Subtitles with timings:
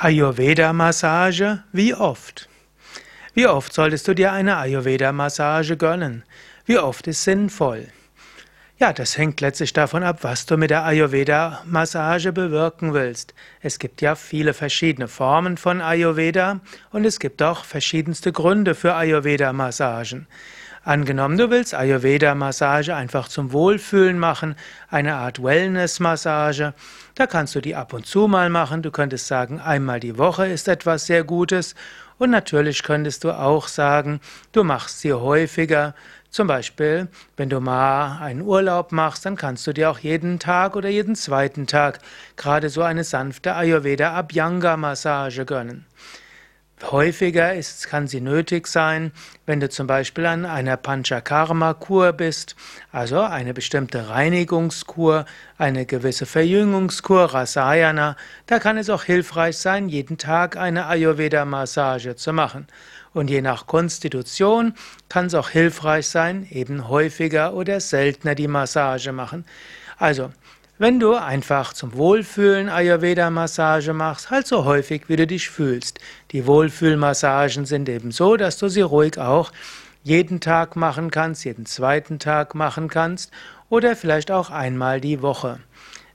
[0.00, 2.48] Ayurveda-Massage, wie oft?
[3.34, 6.22] Wie oft solltest du dir eine Ayurveda-Massage gönnen?
[6.66, 7.88] Wie oft ist sinnvoll?
[8.78, 13.34] Ja, das hängt letztlich davon ab, was du mit der Ayurveda-Massage bewirken willst.
[13.60, 16.60] Es gibt ja viele verschiedene Formen von Ayurveda
[16.92, 20.28] und es gibt auch verschiedenste Gründe für Ayurveda-Massagen.
[20.88, 24.56] Angenommen, du willst Ayurveda-Massage einfach zum Wohlfühlen machen,
[24.88, 26.72] eine Art Wellness-Massage,
[27.14, 28.80] da kannst du die ab und zu mal machen.
[28.80, 31.74] Du könntest sagen, einmal die Woche ist etwas sehr Gutes.
[32.16, 34.20] Und natürlich könntest du auch sagen,
[34.52, 35.94] du machst sie häufiger.
[36.30, 40.74] Zum Beispiel, wenn du mal einen Urlaub machst, dann kannst du dir auch jeden Tag
[40.74, 41.98] oder jeden zweiten Tag
[42.36, 45.84] gerade so eine sanfte Ayurveda Abhyanga Massage gönnen.
[46.82, 49.12] Häufiger ist, kann sie nötig sein,
[49.46, 52.56] wenn du zum Beispiel an einer Panchakarma-Kur bist,
[52.92, 55.24] also eine bestimmte Reinigungskur,
[55.58, 58.16] eine gewisse Verjüngungskur, Rasayana.
[58.46, 62.66] Da kann es auch hilfreich sein, jeden Tag eine Ayurveda-Massage zu machen.
[63.12, 64.74] Und je nach Konstitution
[65.08, 69.44] kann es auch hilfreich sein, eben häufiger oder seltener die Massage machen.
[69.96, 70.30] Also,
[70.78, 75.98] wenn du einfach zum Wohlfühlen Ayurveda-Massage machst, halt so häufig, wie du dich fühlst.
[76.30, 79.50] Die Wohlfühlmassagen sind eben so, dass du sie ruhig auch
[80.04, 83.32] jeden Tag machen kannst, jeden zweiten Tag machen kannst
[83.68, 85.58] oder vielleicht auch einmal die Woche.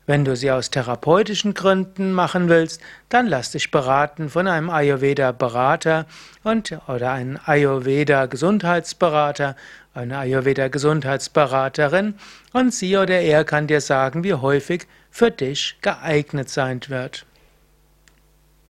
[0.05, 6.05] Wenn du sie aus therapeutischen Gründen machen willst, dann lass dich beraten von einem Ayurveda-Berater
[6.43, 9.55] und oder einem Ayurveda-Gesundheitsberater,
[9.93, 12.15] einer Ayurveda-Gesundheitsberaterin
[12.51, 17.25] und sie oder er kann dir sagen, wie häufig für dich geeignet sein wird.